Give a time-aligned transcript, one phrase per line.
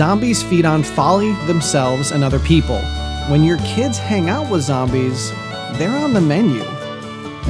[0.00, 2.80] Zombies feed on folly, themselves, and other people.
[3.28, 5.30] When your kids hang out with zombies,
[5.72, 6.62] they're on the menu.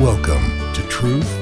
[0.03, 0.42] Welcome
[0.74, 1.33] to Truth,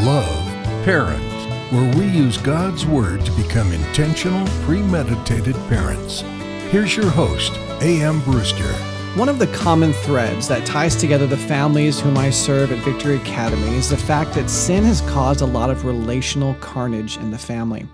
[0.00, 0.42] Love,
[0.86, 6.22] Parents, where we use God's Word to become intentional, premeditated parents.
[6.70, 7.52] Here's your host,
[7.82, 8.22] A.M.
[8.22, 8.72] Brewster.
[9.16, 13.16] One of the common threads that ties together the families whom I serve at Victory
[13.16, 17.36] Academy is the fact that sin has caused a lot of relational carnage in the
[17.36, 17.86] family.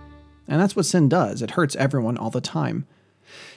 [0.50, 2.84] And that's what sin does it hurts everyone all the time.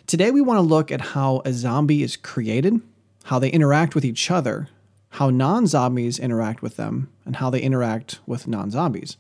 [0.06, 2.82] Today, we want to look at how a zombie is created,
[3.26, 4.70] how they interact with each other,
[5.10, 9.18] how non zombies interact with them, and how they interact with non zombies.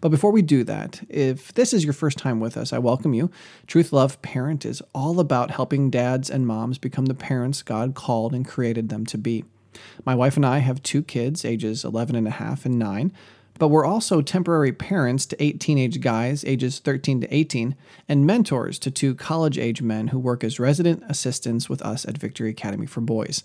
[0.00, 3.12] But before we do that, if this is your first time with us, I welcome
[3.12, 3.30] you.
[3.66, 8.34] Truth Love Parent is all about helping dads and moms become the parents God called
[8.34, 9.44] and created them to be.
[10.06, 13.12] My wife and I have two kids, ages 11 and a half and 9
[13.60, 17.76] but we're also temporary parents to eight teenage guys ages 13 to 18
[18.08, 22.16] and mentors to two college age men who work as resident assistants with us at
[22.16, 23.44] Victory Academy for Boys.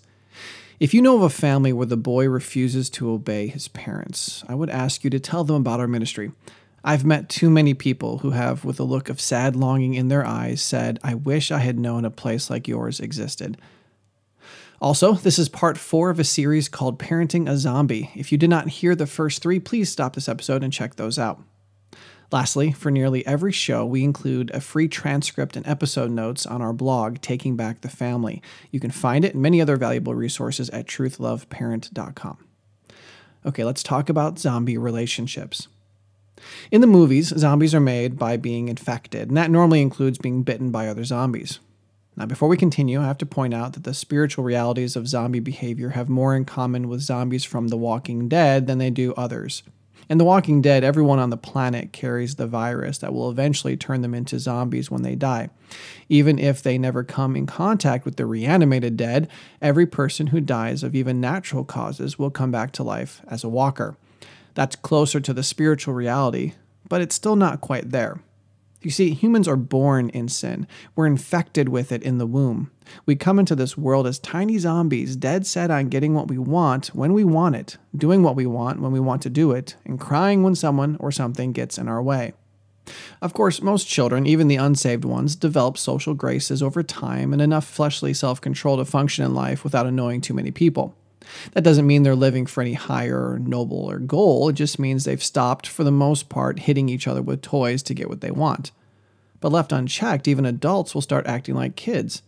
[0.80, 4.54] If you know of a family where the boy refuses to obey his parents, I
[4.54, 6.32] would ask you to tell them about our ministry.
[6.82, 10.24] I've met too many people who have, with a look of sad longing in their
[10.24, 13.58] eyes, said, I wish I had known a place like yours existed.
[14.80, 18.10] Also, this is part four of a series called Parenting a Zombie.
[18.14, 21.18] If you did not hear the first three, please stop this episode and check those
[21.18, 21.42] out.
[22.32, 26.72] Lastly, for nearly every show, we include a free transcript and episode notes on our
[26.72, 28.42] blog, Taking Back the Family.
[28.70, 32.38] You can find it and many other valuable resources at truthloveparent.com.
[33.46, 35.68] Okay, let's talk about zombie relationships.
[36.72, 40.70] In the movies, zombies are made by being infected, and that normally includes being bitten
[40.70, 41.60] by other zombies.
[42.16, 45.40] Now, before we continue, I have to point out that the spiritual realities of zombie
[45.40, 49.62] behavior have more in common with zombies from The Walking Dead than they do others.
[50.08, 54.00] In The Walking Dead, everyone on the planet carries the virus that will eventually turn
[54.00, 55.50] them into zombies when they die.
[56.08, 59.28] Even if they never come in contact with the reanimated dead,
[59.60, 63.48] every person who dies of even natural causes will come back to life as a
[63.48, 63.96] walker.
[64.54, 66.54] That's closer to the spiritual reality,
[66.88, 68.20] but it's still not quite there.
[68.86, 70.68] You see, humans are born in sin.
[70.94, 72.70] We're infected with it in the womb.
[73.04, 76.94] We come into this world as tiny zombies, dead set on getting what we want
[76.94, 79.98] when we want it, doing what we want when we want to do it, and
[79.98, 82.32] crying when someone or something gets in our way.
[83.20, 87.66] Of course, most children, even the unsaved ones, develop social graces over time and enough
[87.66, 90.94] fleshly self control to function in life without annoying too many people.
[91.52, 95.22] That doesn't mean they're living for any higher or nobler goal, it just means they've
[95.22, 98.72] stopped, for the most part, hitting each other with toys to get what they want.
[99.40, 102.22] But left unchecked, even adults will start acting like kids.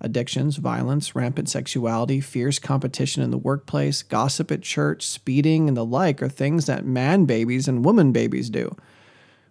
[0.00, 5.84] Addictions, violence, rampant sexuality, fierce competition in the workplace, gossip at church, speeding, and the
[5.84, 8.76] like are things that man babies and woman babies do.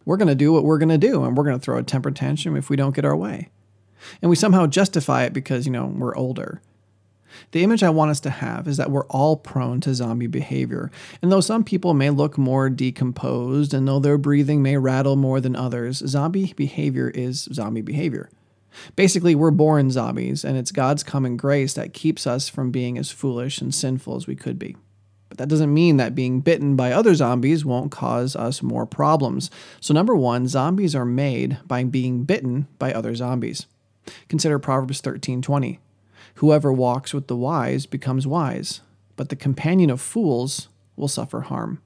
[0.06, 1.84] We're going to do what we're going to do, and we're going to throw a
[1.84, 3.50] temper tantrum if we don't get our way.
[4.22, 6.62] And we somehow justify it because, you know, we're older.
[7.52, 10.92] The image I want us to have is that we're all prone to zombie behavior.
[11.22, 15.40] And though some people may look more decomposed and though their breathing may rattle more
[15.40, 18.30] than others, zombie behavior is zombie behavior.
[18.96, 23.12] Basically, we're born zombies, and it's God's common grace that keeps us from being as
[23.12, 24.76] foolish and sinful as we could be.
[25.30, 29.50] But that doesn't mean that being bitten by other zombies won't cause us more problems.
[29.80, 33.66] So, number one, zombies are made by being bitten by other zombies.
[34.28, 35.80] Consider Proverbs 13 20.
[36.36, 38.82] Whoever walks with the wise becomes wise,
[39.16, 41.82] but the companion of fools will suffer harm.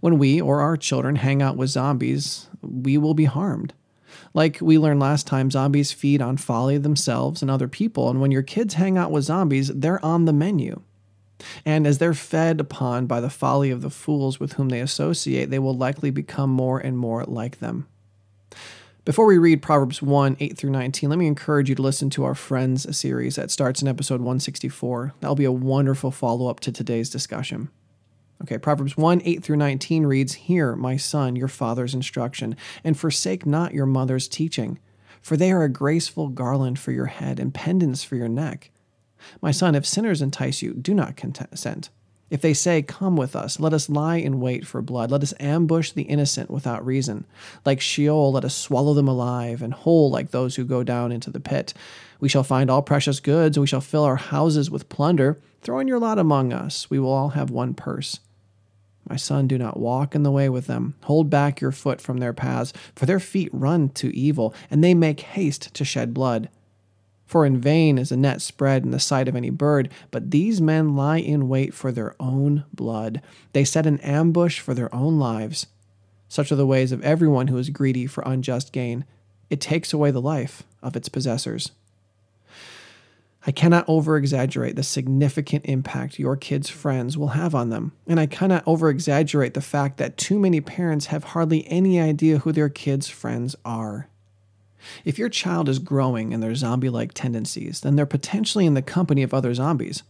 [0.00, 3.74] When we or our children hang out with zombies, we will be harmed.
[4.32, 8.30] Like we learned last time, zombies feed on folly themselves and other people, and when
[8.30, 10.82] your kids hang out with zombies, they're on the menu.
[11.64, 15.50] And as they're fed upon by the folly of the fools with whom they associate,
[15.50, 17.86] they will likely become more and more like them.
[19.08, 22.24] Before we read Proverbs 1 8 through 19, let me encourage you to listen to
[22.24, 25.14] our Friends series that starts in episode 164.
[25.20, 27.70] That'll be a wonderful follow up to today's discussion.
[28.42, 33.46] Okay, Proverbs 1 8 through 19 reads Hear, my son, your father's instruction, and forsake
[33.46, 34.78] not your mother's teaching,
[35.22, 38.70] for they are a graceful garland for your head and pendants for your neck.
[39.40, 41.88] My son, if sinners entice you, do not consent.
[42.30, 45.34] If they say, Come with us, let us lie in wait for blood, let us
[45.40, 47.24] ambush the innocent without reason.
[47.64, 51.30] Like Sheol, let us swallow them alive, and whole like those who go down into
[51.30, 51.72] the pit.
[52.20, 55.38] We shall find all precious goods, and we shall fill our houses with plunder.
[55.62, 58.20] Throw in your lot among us, we will all have one purse.
[59.08, 60.94] My son, do not walk in the way with them.
[61.04, 64.92] Hold back your foot from their paths, for their feet run to evil, and they
[64.92, 66.50] make haste to shed blood.
[67.28, 70.62] For in vain is a net spread in the sight of any bird, but these
[70.62, 73.20] men lie in wait for their own blood.
[73.52, 75.66] They set an ambush for their own lives.
[76.30, 79.04] Such are the ways of everyone who is greedy for unjust gain.
[79.50, 81.72] It takes away the life of its possessors.
[83.46, 88.18] I cannot over exaggerate the significant impact your kids' friends will have on them, and
[88.18, 92.52] I cannot over exaggerate the fact that too many parents have hardly any idea who
[92.52, 94.08] their kids' friends are.
[95.04, 98.82] If your child is growing in their zombie like tendencies, then they're potentially in the
[98.82, 100.02] company of other zombies.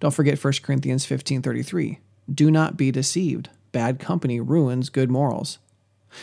[0.00, 1.98] Don't forget 1 Corinthians 15:33.
[2.32, 3.50] Do not be deceived.
[3.72, 5.58] Bad company ruins good morals.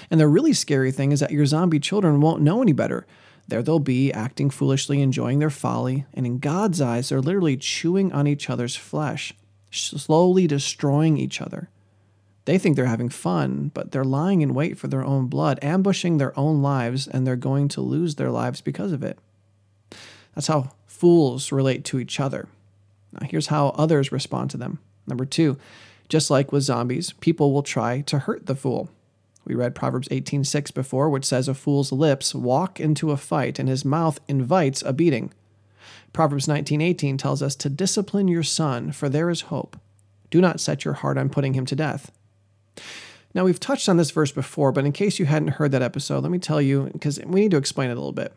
[0.10, 3.06] And the really scary thing is that your zombie children won't know any better.
[3.48, 8.12] There they'll be, acting foolishly, enjoying their folly, and in God's eyes, they're literally chewing
[8.12, 9.34] on each other's flesh,
[9.70, 11.70] slowly destroying each other.
[12.46, 16.18] They think they're having fun, but they're lying in wait for their own blood, ambushing
[16.18, 19.18] their own lives, and they're going to lose their lives because of it.
[20.36, 22.48] That's how fools relate to each other.
[23.14, 24.80] Now, here's how others respond to them.
[25.08, 25.58] Number two,
[26.10, 28.90] just like with zombies, people will try to hurt the fool.
[29.46, 33.68] We read Proverbs 18:6 before, which says a fool's lips walk into a fight and
[33.68, 35.34] his mouth invites a beating.
[36.14, 39.78] Proverbs 19:18 tells us to discipline your son, for there is hope.
[40.30, 42.12] Do not set your heart on putting him to death.
[43.34, 46.22] Now, we've touched on this verse before, but in case you hadn't heard that episode,
[46.22, 48.34] let me tell you, because we need to explain it a little bit.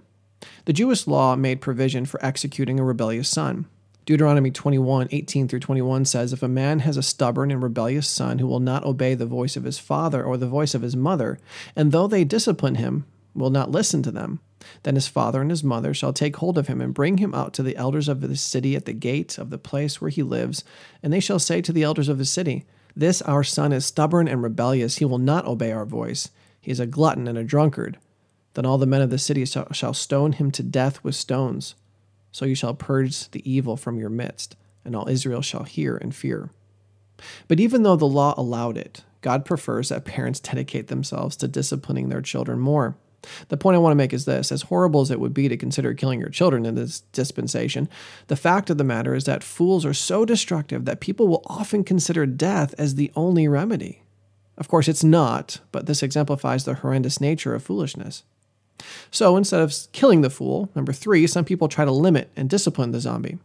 [0.65, 3.67] The Jewish law made provision for executing a rebellious son.
[4.07, 8.39] Deuteronomy 21, 18 through 21 says, If a man has a stubborn and rebellious son
[8.39, 11.39] who will not obey the voice of his father or the voice of his mother,
[11.75, 13.05] and though they discipline him,
[13.35, 14.41] will not listen to them,
[14.85, 17.53] then his father and his mother shall take hold of him and bring him out
[17.55, 20.65] to the elders of the city at the gate of the place where he lives,
[21.03, 22.65] and they shall say to the elders of the city,
[22.97, 26.31] This our son is stubborn and rebellious, he will not obey our voice.
[26.61, 27.99] He is a glutton and a drunkard.
[28.55, 31.75] Then all the men of the city shall stone him to death with stones.
[32.33, 36.15] So you shall purge the evil from your midst, and all Israel shall hear and
[36.15, 36.51] fear.
[37.49, 42.09] But even though the law allowed it, God prefers that parents dedicate themselves to disciplining
[42.09, 42.97] their children more.
[43.49, 45.57] The point I want to make is this as horrible as it would be to
[45.57, 47.89] consider killing your children in this dispensation,
[48.29, 51.85] the fact of the matter is that fools are so destructive that people will often
[51.85, 54.03] consider death as the only remedy.
[54.59, 58.25] Of course, it's not, but this exemplifies the horrendous nature of foolishness.
[59.11, 62.91] So instead of killing the fool, number three, some people try to limit and discipline
[62.91, 63.39] the zombie.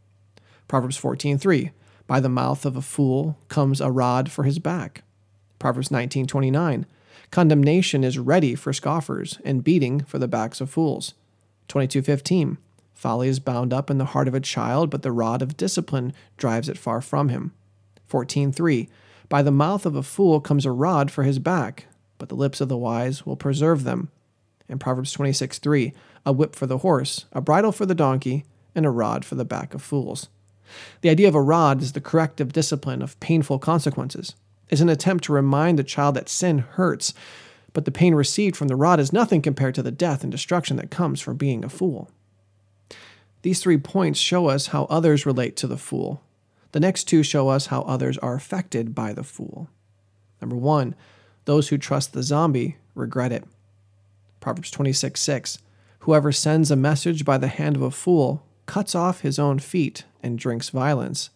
[0.68, 1.72] Proverbs 14:3,
[2.07, 5.04] by the mouth of a fool comes a rod for his back.
[5.60, 6.86] Proverbs 19:29,
[7.31, 11.13] condemnation is ready for scoffers and beating for the backs of fools.
[11.68, 12.57] 22:15,
[12.94, 16.13] folly is bound up in the heart of a child, but the rod of discipline
[16.38, 17.54] drives it far from him.
[18.07, 18.89] 14:3,
[19.30, 21.86] by the mouth of a fool comes a rod for his back,
[22.18, 24.10] but the lips of the wise will preserve them
[24.68, 25.94] in Proverbs 26 3,
[26.25, 28.45] a whip for the horse, a bridle for the donkey,
[28.75, 30.28] and a rod for the back of fools.
[31.01, 34.36] The idea of a rod is the corrective discipline of painful consequences,
[34.71, 37.13] is an attempt to remind the child that sin hurts,
[37.73, 40.77] but the pain received from the rod is nothing compared to the death and destruction
[40.77, 42.09] that comes from being a fool.
[43.44, 46.23] These three points show us how others relate to the fool.
[46.71, 49.69] The next two show us how others are affected by the fool.
[50.39, 50.95] Number one,
[51.45, 53.44] those who trust the zombie regret it.
[54.39, 55.57] Proverbs 26 6.
[56.00, 60.06] Whoever sends a message by the hand of a fool cuts off his own feet
[60.23, 61.29] and drinks violence.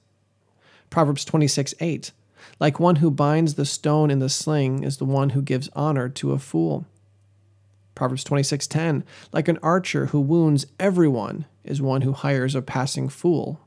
[0.90, 2.12] Proverbs 26 8.
[2.60, 6.10] Like one who binds the stone in the sling is the one who gives honor
[6.10, 6.86] to a fool.
[7.96, 13.60] Proverbs 26:10 Like an archer who wounds everyone is one who hires a passing fool.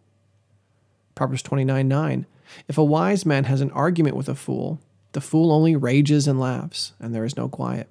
[1.15, 2.27] Proverbs 29:9
[2.69, 4.81] If a wise man has an argument with a fool,
[5.13, 7.89] the fool only rages and laughs, and there is no quiet.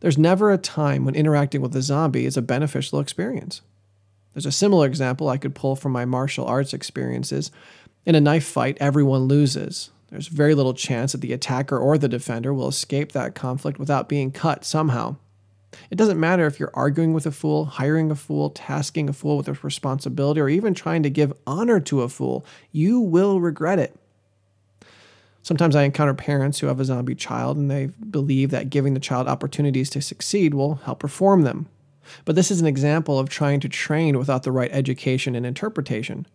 [0.00, 3.62] There's never a time when interacting with a zombie is a beneficial experience.
[4.34, 7.50] There's a similar example I could pull from my martial arts experiences.
[8.06, 9.90] In a knife fight, everyone loses.
[10.10, 14.08] There's very little chance that the attacker or the defender will escape that conflict without
[14.08, 15.16] being cut somehow.
[15.90, 19.36] It doesn't matter if you're arguing with a fool, hiring a fool, tasking a fool
[19.38, 23.78] with a responsibility, or even trying to give honor to a fool, you will regret
[23.78, 23.96] it.
[25.42, 29.00] Sometimes I encounter parents who have a zombie child and they believe that giving the
[29.00, 31.68] child opportunities to succeed will help reform them.
[32.24, 36.26] But this is an example of trying to train without the right education and interpretation.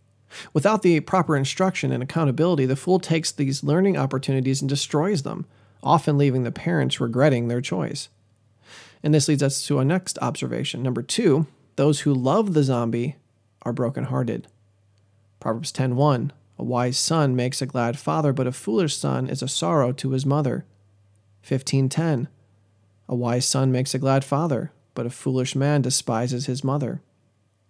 [0.53, 5.45] Without the proper instruction and accountability, the fool takes these learning opportunities and destroys them,
[5.81, 8.09] often leaving the parents regretting their choice.
[9.01, 10.83] And this leads us to our next observation.
[10.83, 13.15] Number two, those who love the zombie
[13.61, 14.47] are brokenhearted.
[15.39, 19.47] Proverbs 10:1 a wise son makes a glad father, but a foolish son is a
[19.47, 20.65] sorrow to his mother.
[21.47, 22.27] 1510.
[23.07, 27.01] A wise son makes a glad father, but a foolish man despises his mother.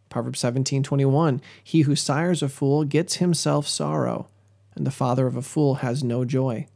[0.10, 1.42] Proverbs 17:21.
[1.63, 4.28] He who sires a fool gets himself sorrow,
[4.75, 6.68] and the father of a fool has no joy.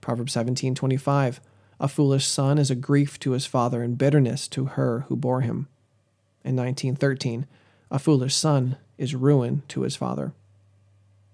[0.00, 1.40] Proverbs 17:25.
[1.78, 5.40] A foolish son is a grief to his father and bitterness to her who bore
[5.40, 5.68] him.
[6.44, 7.46] In 1913,
[7.90, 10.32] a foolish son is ruin to his father.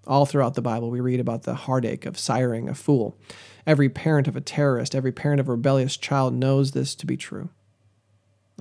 [0.05, 3.17] All throughout the Bible, we read about the heartache of siring a fool.
[3.65, 7.17] Every parent of a terrorist, every parent of a rebellious child knows this to be
[7.17, 7.49] true.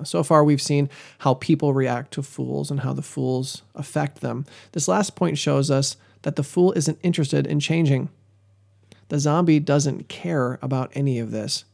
[0.05, 4.45] So far, we've seen how people react to fools and how the fools affect them.
[4.73, 8.11] This last point shows us that the fool isn't interested in changing.
[9.09, 11.65] The zombie doesn't care about any of this.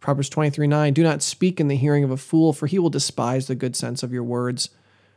[0.00, 2.90] Proverbs 23 9, do not speak in the hearing of a fool, for he will
[2.90, 4.70] despise the good sense of your words.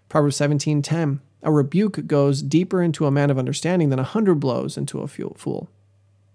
[0.10, 4.36] Proverbs 17 10, a rebuke goes deeper into a man of understanding than a hundred
[4.36, 5.70] blows into a fool.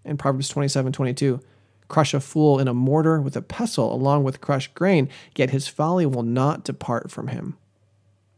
[0.04, 1.40] And Proverbs 27 22,
[1.88, 5.68] crush a fool in a mortar with a pestle along with crushed grain, yet his
[5.68, 7.56] folly will not depart from him.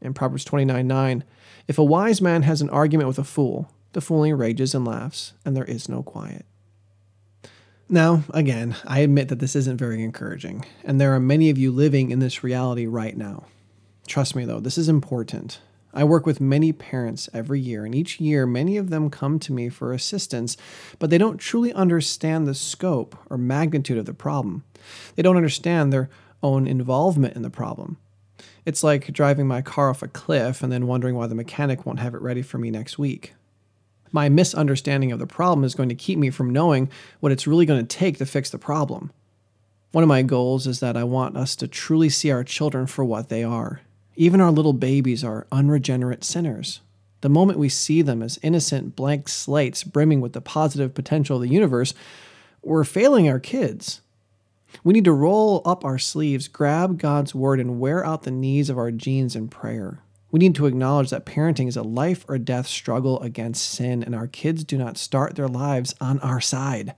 [0.00, 1.24] In Proverbs 29 9,
[1.68, 5.34] if a wise man has an argument with a fool, the fool rages and laughs,
[5.44, 6.46] and there is no quiet.
[7.88, 11.72] Now, again, I admit that this isn't very encouraging, and there are many of you
[11.72, 13.46] living in this reality right now.
[14.06, 15.60] Trust me, though, this is important.
[15.92, 19.52] I work with many parents every year, and each year many of them come to
[19.52, 20.56] me for assistance,
[20.98, 24.64] but they don't truly understand the scope or magnitude of the problem.
[25.16, 26.08] They don't understand their
[26.42, 27.98] own involvement in the problem.
[28.64, 32.00] It's like driving my car off a cliff and then wondering why the mechanic won't
[32.00, 33.34] have it ready for me next week
[34.12, 37.66] my misunderstanding of the problem is going to keep me from knowing what it's really
[37.66, 39.12] going to take to fix the problem.
[39.92, 43.04] One of my goals is that I want us to truly see our children for
[43.04, 43.80] what they are.
[44.20, 46.82] Even our little babies are unregenerate sinners.
[47.22, 51.42] The moment we see them as innocent blank slates brimming with the positive potential of
[51.42, 51.94] the universe,
[52.62, 54.02] we're failing our kids.
[54.84, 58.68] We need to roll up our sleeves, grab God's word, and wear out the knees
[58.68, 60.02] of our jeans in prayer.
[60.30, 64.14] We need to acknowledge that parenting is a life or death struggle against sin, and
[64.14, 66.94] our kids do not start their lives on our side.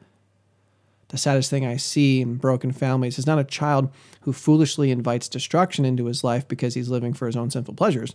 [1.12, 3.90] The saddest thing I see in broken families is not a child
[4.22, 8.14] who foolishly invites destruction into his life because he's living for his own sinful pleasures.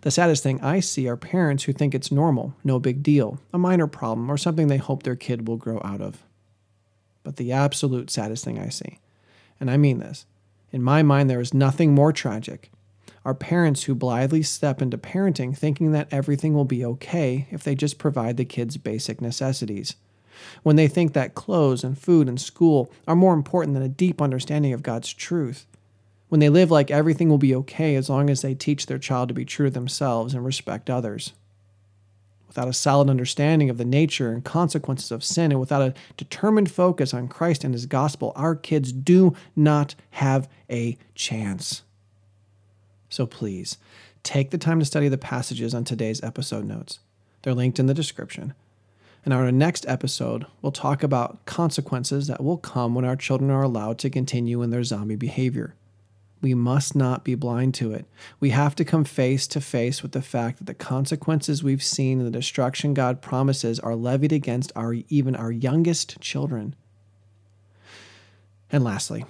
[0.00, 3.58] The saddest thing I see are parents who think it's normal, no big deal, a
[3.58, 6.24] minor problem, or something they hope their kid will grow out of.
[7.22, 8.98] But the absolute saddest thing I see,
[9.60, 10.26] and I mean this,
[10.72, 12.70] in my mind, there is nothing more tragic
[13.24, 17.74] are parents who blithely step into parenting thinking that everything will be okay if they
[17.74, 19.96] just provide the kids basic necessities.
[20.62, 24.20] When they think that clothes and food and school are more important than a deep
[24.22, 25.66] understanding of God's truth.
[26.28, 29.28] When they live like everything will be okay as long as they teach their child
[29.28, 31.32] to be true to themselves and respect others.
[32.48, 36.70] Without a solid understanding of the nature and consequences of sin, and without a determined
[36.70, 41.82] focus on Christ and His gospel, our kids do not have a chance.
[43.08, 43.76] So please,
[44.22, 47.00] take the time to study the passages on today's episode notes.
[47.42, 48.54] They're linked in the description.
[49.26, 53.62] In our next episode, we'll talk about consequences that will come when our children are
[53.62, 55.74] allowed to continue in their zombie behavior.
[56.42, 58.04] We must not be blind to it.
[58.38, 62.18] We have to come face to face with the fact that the consequences we've seen
[62.18, 66.76] and the destruction God promises are levied against our even our youngest children.
[68.70, 69.24] And lastly,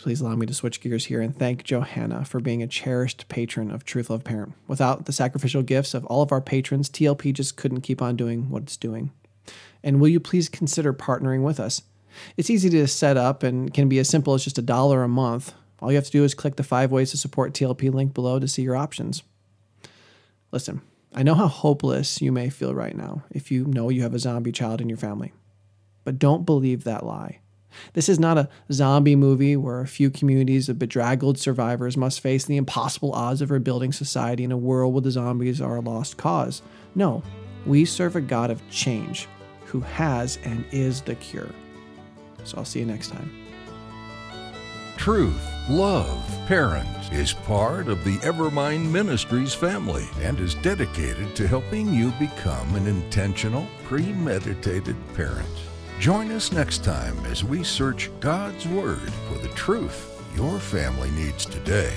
[0.00, 3.70] Please allow me to switch gears here and thank Johanna for being a cherished patron
[3.70, 4.54] of Truth Love Parent.
[4.66, 8.48] Without the sacrificial gifts of all of our patrons, TLP just couldn't keep on doing
[8.48, 9.12] what it's doing.
[9.84, 11.82] And will you please consider partnering with us?
[12.38, 15.08] It's easy to set up and can be as simple as just a dollar a
[15.08, 15.52] month.
[15.82, 18.38] All you have to do is click the five ways to support TLP link below
[18.38, 19.22] to see your options.
[20.50, 20.80] Listen,
[21.14, 24.18] I know how hopeless you may feel right now if you know you have a
[24.18, 25.34] zombie child in your family.
[26.04, 27.40] But don't believe that lie.
[27.92, 32.44] This is not a zombie movie where a few communities of bedraggled survivors must face
[32.44, 36.16] the impossible odds of rebuilding society in a world where the zombies are a lost
[36.16, 36.62] cause.
[36.94, 37.22] No,
[37.66, 39.28] we serve a God of change
[39.64, 41.50] who has and is the cure.
[42.44, 43.30] So I'll see you next time.
[44.96, 51.94] Truth, love, parent is part of the Evermind Ministries family and is dedicated to helping
[51.94, 55.69] you become an intentional, premeditated parent.
[56.00, 61.44] Join us next time as we search God's Word for the truth your family needs
[61.44, 61.92] today.